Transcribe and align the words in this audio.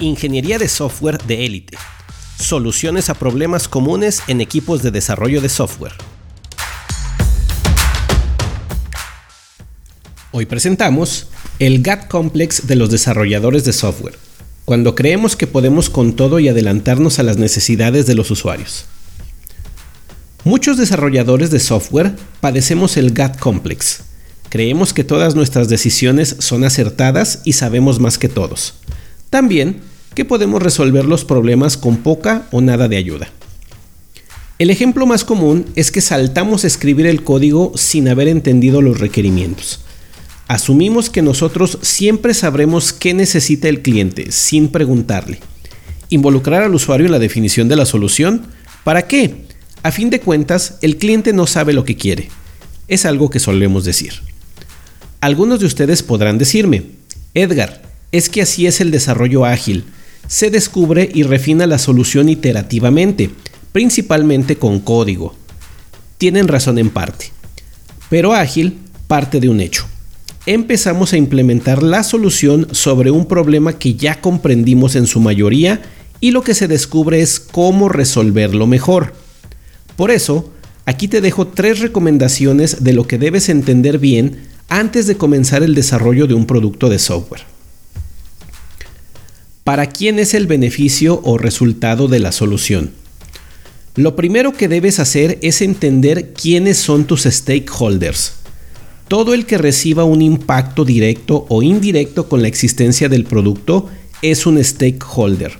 Ingeniería 0.00 0.58
de 0.58 0.68
software 0.68 1.18
de 1.26 1.44
élite. 1.44 1.76
Soluciones 2.38 3.10
a 3.10 3.14
problemas 3.14 3.66
comunes 3.66 4.22
en 4.28 4.40
equipos 4.40 4.80
de 4.80 4.92
desarrollo 4.92 5.40
de 5.40 5.48
software. 5.48 5.94
Hoy 10.30 10.46
presentamos 10.46 11.26
el 11.58 11.82
GAT 11.82 12.06
Complex 12.06 12.68
de 12.68 12.76
los 12.76 12.92
desarrolladores 12.92 13.64
de 13.64 13.72
software, 13.72 14.16
cuando 14.64 14.94
creemos 14.94 15.34
que 15.34 15.48
podemos 15.48 15.90
con 15.90 16.14
todo 16.14 16.38
y 16.38 16.46
adelantarnos 16.46 17.18
a 17.18 17.24
las 17.24 17.36
necesidades 17.36 18.06
de 18.06 18.14
los 18.14 18.30
usuarios. 18.30 18.84
Muchos 20.44 20.76
desarrolladores 20.76 21.50
de 21.50 21.58
software 21.58 22.14
padecemos 22.40 22.96
el 22.96 23.10
GAT 23.10 23.36
Complex. 23.40 24.02
Creemos 24.48 24.92
que 24.92 25.02
todas 25.02 25.34
nuestras 25.34 25.68
decisiones 25.68 26.36
son 26.38 26.62
acertadas 26.62 27.40
y 27.44 27.54
sabemos 27.54 27.98
más 27.98 28.16
que 28.16 28.28
todos. 28.28 28.74
También 29.30 29.80
que 30.14 30.24
podemos 30.24 30.62
resolver 30.62 31.04
los 31.04 31.24
problemas 31.24 31.76
con 31.76 31.98
poca 31.98 32.46
o 32.50 32.60
nada 32.60 32.88
de 32.88 32.96
ayuda. 32.96 33.28
El 34.58 34.70
ejemplo 34.70 35.06
más 35.06 35.22
común 35.22 35.66
es 35.76 35.92
que 35.92 36.00
saltamos 36.00 36.64
a 36.64 36.66
escribir 36.66 37.06
el 37.06 37.22
código 37.22 37.72
sin 37.76 38.08
haber 38.08 38.26
entendido 38.26 38.82
los 38.82 38.98
requerimientos. 38.98 39.80
Asumimos 40.48 41.10
que 41.10 41.22
nosotros 41.22 41.78
siempre 41.82 42.34
sabremos 42.34 42.92
qué 42.92 43.14
necesita 43.14 43.68
el 43.68 43.82
cliente 43.82 44.32
sin 44.32 44.68
preguntarle. 44.68 45.38
Involucrar 46.08 46.62
al 46.62 46.74
usuario 46.74 47.06
en 47.06 47.12
la 47.12 47.18
definición 47.18 47.68
de 47.68 47.76
la 47.76 47.86
solución. 47.86 48.46
¿Para 48.82 49.06
qué? 49.06 49.44
A 49.84 49.92
fin 49.92 50.10
de 50.10 50.20
cuentas, 50.20 50.78
el 50.80 50.96
cliente 50.96 51.32
no 51.32 51.46
sabe 51.46 51.72
lo 51.72 51.84
que 51.84 51.96
quiere. 51.96 52.28
Es 52.88 53.06
algo 53.06 53.30
que 53.30 53.38
solemos 53.38 53.84
decir. 53.84 54.14
Algunos 55.20 55.60
de 55.60 55.66
ustedes 55.66 56.02
podrán 56.02 56.38
decirme, 56.38 56.84
Edgar, 57.34 57.82
es 58.12 58.28
que 58.28 58.42
así 58.42 58.66
es 58.66 58.80
el 58.80 58.90
desarrollo 58.90 59.44
ágil. 59.44 59.84
Se 60.26 60.50
descubre 60.50 61.08
y 61.12 61.22
refina 61.22 61.66
la 61.66 61.78
solución 61.78 62.28
iterativamente, 62.28 63.30
principalmente 63.72 64.56
con 64.56 64.80
código. 64.80 65.34
Tienen 66.18 66.48
razón 66.48 66.78
en 66.78 66.90
parte. 66.90 67.30
Pero 68.10 68.34
ágil 68.34 68.78
parte 69.06 69.40
de 69.40 69.48
un 69.48 69.60
hecho. 69.60 69.86
Empezamos 70.46 71.12
a 71.12 71.16
implementar 71.16 71.82
la 71.82 72.02
solución 72.02 72.68
sobre 72.72 73.10
un 73.10 73.26
problema 73.26 73.78
que 73.78 73.94
ya 73.94 74.20
comprendimos 74.20 74.96
en 74.96 75.06
su 75.06 75.20
mayoría 75.20 75.82
y 76.20 76.30
lo 76.30 76.42
que 76.42 76.54
se 76.54 76.68
descubre 76.68 77.20
es 77.20 77.38
cómo 77.38 77.88
resolverlo 77.88 78.66
mejor. 78.66 79.14
Por 79.96 80.10
eso, 80.10 80.50
aquí 80.86 81.08
te 81.08 81.20
dejo 81.20 81.48
tres 81.48 81.80
recomendaciones 81.80 82.82
de 82.82 82.92
lo 82.92 83.06
que 83.06 83.18
debes 83.18 83.48
entender 83.48 83.98
bien 83.98 84.48
antes 84.68 85.06
de 85.06 85.16
comenzar 85.16 85.62
el 85.62 85.74
desarrollo 85.74 86.26
de 86.26 86.34
un 86.34 86.46
producto 86.46 86.88
de 86.88 86.98
software. 86.98 87.57
¿Para 89.68 89.84
quién 89.84 90.18
es 90.18 90.32
el 90.32 90.46
beneficio 90.46 91.20
o 91.24 91.36
resultado 91.36 92.08
de 92.08 92.20
la 92.20 92.32
solución? 92.32 92.90
Lo 93.96 94.16
primero 94.16 94.54
que 94.54 94.66
debes 94.66 94.98
hacer 94.98 95.38
es 95.42 95.60
entender 95.60 96.32
quiénes 96.32 96.78
son 96.78 97.04
tus 97.04 97.24
stakeholders. 97.24 98.32
Todo 99.08 99.34
el 99.34 99.44
que 99.44 99.58
reciba 99.58 100.04
un 100.04 100.22
impacto 100.22 100.86
directo 100.86 101.44
o 101.50 101.62
indirecto 101.62 102.30
con 102.30 102.40
la 102.40 102.48
existencia 102.48 103.10
del 103.10 103.24
producto 103.24 103.90
es 104.22 104.46
un 104.46 104.64
stakeholder. 104.64 105.58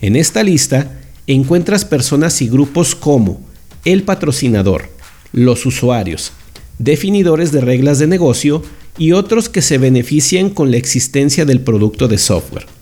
En 0.00 0.16
esta 0.16 0.42
lista 0.42 0.98
encuentras 1.28 1.84
personas 1.84 2.42
y 2.42 2.48
grupos 2.48 2.96
como 2.96 3.40
el 3.84 4.02
patrocinador, 4.02 4.90
los 5.30 5.64
usuarios, 5.64 6.32
definidores 6.80 7.52
de 7.52 7.60
reglas 7.60 8.00
de 8.00 8.08
negocio 8.08 8.64
y 8.98 9.12
otros 9.12 9.48
que 9.48 9.62
se 9.62 9.78
benefician 9.78 10.50
con 10.50 10.72
la 10.72 10.76
existencia 10.76 11.44
del 11.44 11.60
producto 11.60 12.08
de 12.08 12.18
software. 12.18 12.77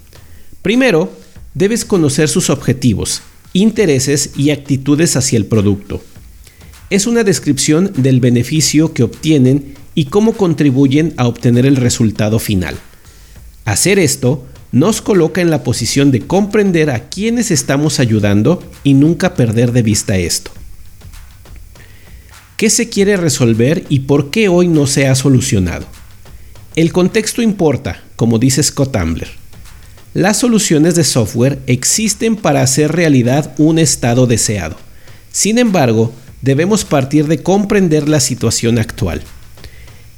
Primero, 0.66 1.12
debes 1.54 1.84
conocer 1.84 2.28
sus 2.28 2.50
objetivos, 2.50 3.22
intereses 3.52 4.30
y 4.36 4.50
actitudes 4.50 5.14
hacia 5.14 5.36
el 5.36 5.46
producto. 5.46 6.02
Es 6.90 7.06
una 7.06 7.22
descripción 7.22 7.92
del 7.96 8.18
beneficio 8.18 8.92
que 8.92 9.04
obtienen 9.04 9.76
y 9.94 10.06
cómo 10.06 10.32
contribuyen 10.32 11.14
a 11.18 11.28
obtener 11.28 11.66
el 11.66 11.76
resultado 11.76 12.40
final. 12.40 12.74
Hacer 13.64 14.00
esto 14.00 14.44
nos 14.72 15.02
coloca 15.02 15.40
en 15.40 15.50
la 15.50 15.62
posición 15.62 16.10
de 16.10 16.22
comprender 16.22 16.90
a 16.90 17.10
quienes 17.10 17.52
estamos 17.52 18.00
ayudando 18.00 18.60
y 18.82 18.94
nunca 18.94 19.34
perder 19.34 19.70
de 19.70 19.82
vista 19.82 20.16
esto. 20.16 20.50
¿Qué 22.56 22.70
se 22.70 22.88
quiere 22.88 23.16
resolver 23.16 23.84
y 23.88 24.00
por 24.00 24.30
qué 24.30 24.48
hoy 24.48 24.66
no 24.66 24.88
se 24.88 25.06
ha 25.06 25.14
solucionado? 25.14 25.86
El 26.74 26.92
contexto 26.92 27.40
importa, 27.40 28.02
como 28.16 28.40
dice 28.40 28.64
Scott 28.64 28.96
Ambler. 28.96 29.45
Las 30.16 30.38
soluciones 30.38 30.94
de 30.94 31.04
software 31.04 31.58
existen 31.66 32.36
para 32.36 32.62
hacer 32.62 32.92
realidad 32.92 33.52
un 33.58 33.78
estado 33.78 34.26
deseado. 34.26 34.76
Sin 35.30 35.58
embargo, 35.58 36.10
debemos 36.40 36.86
partir 36.86 37.26
de 37.26 37.42
comprender 37.42 38.08
la 38.08 38.20
situación 38.20 38.78
actual. 38.78 39.20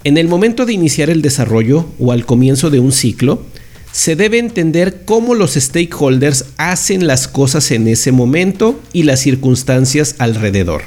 En 0.05 0.17
el 0.17 0.29
momento 0.29 0.67
de 0.67 0.73
iniciar 0.73 1.11
el 1.11 1.21
desarrollo 1.21 1.89
o 1.99 2.13
al 2.13 2.27
comienzo 2.27 2.71
de 2.71 2.79
un 2.79 2.93
ciclo, 2.93 3.43
se 3.91 4.15
debe 4.15 4.39
entender 4.39 5.03
cómo 5.05 5.35
los 5.35 5.55
stakeholders 5.55 6.45
hacen 6.59 7.09
las 7.09 7.27
cosas 7.27 7.73
en 7.73 7.89
ese 7.89 8.13
momento 8.13 8.79
y 8.93 9.03
las 9.03 9.19
circunstancias 9.19 10.15
alrededor. 10.19 10.83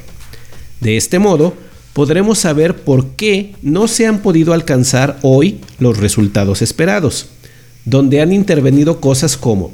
De 0.80 0.96
este 0.96 1.20
modo, 1.20 1.54
podremos 1.92 2.40
saber 2.40 2.78
por 2.78 3.08
qué 3.18 3.56
no 3.62 3.90
se 3.90 4.08
han 4.08 4.22
podido 4.22 4.54
alcanzar 4.54 5.20
hoy 5.22 5.60
los 5.80 5.98
resultados 5.98 6.62
esperados 6.62 7.28
donde 7.86 8.22
han 8.22 8.32
intervenido 8.32 9.00
cosas 9.00 9.38
como 9.38 9.72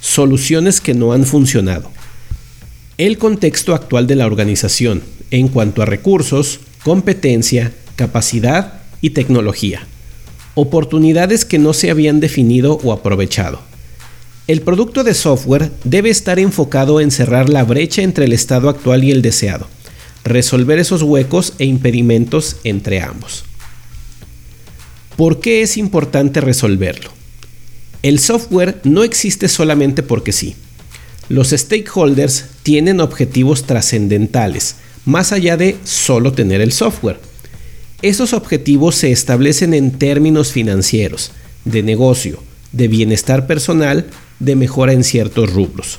soluciones 0.00 0.80
que 0.80 0.94
no 0.94 1.12
han 1.12 1.24
funcionado, 1.24 1.90
el 2.98 3.18
contexto 3.18 3.74
actual 3.74 4.06
de 4.06 4.16
la 4.16 4.26
organización 4.26 5.02
en 5.30 5.48
cuanto 5.48 5.82
a 5.82 5.86
recursos, 5.86 6.60
competencia, 6.82 7.72
capacidad 7.96 8.80
y 9.00 9.10
tecnología, 9.10 9.86
oportunidades 10.54 11.44
que 11.44 11.58
no 11.58 11.72
se 11.72 11.90
habían 11.90 12.20
definido 12.20 12.80
o 12.82 12.92
aprovechado. 12.92 13.60
El 14.46 14.62
producto 14.62 15.04
de 15.04 15.14
software 15.14 15.70
debe 15.84 16.10
estar 16.10 16.38
enfocado 16.38 17.00
en 17.00 17.10
cerrar 17.10 17.48
la 17.50 17.64
brecha 17.64 18.02
entre 18.02 18.24
el 18.24 18.32
estado 18.32 18.68
actual 18.68 19.04
y 19.04 19.10
el 19.10 19.20
deseado, 19.20 19.68
resolver 20.24 20.78
esos 20.78 21.02
huecos 21.02 21.52
e 21.58 21.66
impedimentos 21.66 22.56
entre 22.64 23.02
ambos. 23.02 23.44
¿Por 25.16 25.40
qué 25.40 25.62
es 25.62 25.76
importante 25.76 26.40
resolverlo? 26.40 27.17
El 28.02 28.20
software 28.20 28.80
no 28.84 29.02
existe 29.02 29.48
solamente 29.48 30.02
porque 30.02 30.32
sí. 30.32 30.54
Los 31.28 31.50
stakeholders 31.50 32.44
tienen 32.62 33.00
objetivos 33.00 33.64
trascendentales, 33.64 34.76
más 35.04 35.32
allá 35.32 35.56
de 35.56 35.76
solo 35.84 36.32
tener 36.32 36.60
el 36.60 36.72
software. 36.72 37.20
Esos 38.00 38.32
objetivos 38.32 38.94
se 38.94 39.10
establecen 39.10 39.74
en 39.74 39.90
términos 39.90 40.52
financieros, 40.52 41.32
de 41.64 41.82
negocio, 41.82 42.42
de 42.72 42.86
bienestar 42.88 43.46
personal, 43.46 44.06
de 44.38 44.54
mejora 44.54 44.92
en 44.92 45.02
ciertos 45.02 45.52
rubros. 45.52 45.98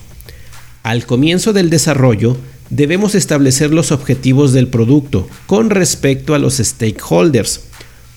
Al 0.83 1.05
comienzo 1.05 1.51
del 1.51 1.69
desarrollo, 1.69 2.37
debemos 2.69 3.15
establecer 3.15 3.71
los 3.71 3.91
objetivos 3.91 4.53
del 4.53 4.69
producto 4.69 5.27
con 5.45 5.69
respecto 5.69 6.33
a 6.33 6.39
los 6.39 6.57
stakeholders. 6.57 7.61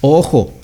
Ojo, 0.01 0.55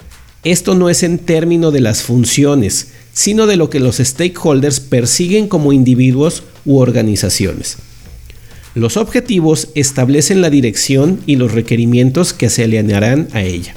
esto 0.44 0.74
no 0.74 0.88
es 0.88 1.02
en 1.02 1.18
términos 1.18 1.72
de 1.72 1.80
las 1.80 2.02
funciones, 2.02 2.92
sino 3.18 3.48
de 3.48 3.56
lo 3.56 3.68
que 3.68 3.80
los 3.80 3.96
stakeholders 3.96 4.78
persiguen 4.78 5.48
como 5.48 5.72
individuos 5.72 6.44
u 6.64 6.78
organizaciones. 6.78 7.76
Los 8.76 8.96
objetivos 8.96 9.70
establecen 9.74 10.40
la 10.40 10.50
dirección 10.50 11.18
y 11.26 11.34
los 11.34 11.50
requerimientos 11.50 12.32
que 12.32 12.48
se 12.48 12.62
alinearán 12.62 13.26
a 13.32 13.42
ella. 13.42 13.74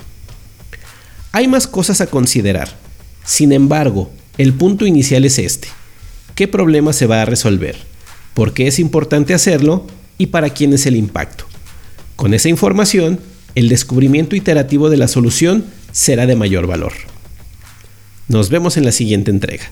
Hay 1.31 1.47
más 1.47 1.65
cosas 1.65 2.01
a 2.01 2.05
considerar. 2.05 2.77
Sin 3.25 3.51
embargo, 3.51 4.11
el 4.37 4.53
punto 4.53 4.85
inicial 4.85 5.25
es 5.25 5.39
este. 5.39 5.69
¿Qué 6.35 6.47
problema 6.47 6.93
se 6.93 7.07
va 7.07 7.23
a 7.23 7.25
resolver? 7.25 7.77
¿Por 8.35 8.53
qué 8.53 8.67
es 8.67 8.77
importante 8.77 9.33
hacerlo? 9.33 9.87
¿Y 10.19 10.27
para 10.27 10.51
quién 10.51 10.71
es 10.73 10.85
el 10.85 10.95
impacto? 10.95 11.45
Con 12.15 12.35
esa 12.35 12.49
información, 12.49 13.19
el 13.55 13.69
descubrimiento 13.69 14.35
iterativo 14.35 14.91
de 14.91 14.97
la 14.97 15.07
solución 15.07 15.65
será 15.91 16.27
de 16.27 16.35
mayor 16.35 16.67
valor. 16.67 16.93
Nos 18.31 18.49
vemos 18.49 18.77
en 18.77 18.85
la 18.85 18.93
siguiente 18.93 19.29
entrega. 19.29 19.69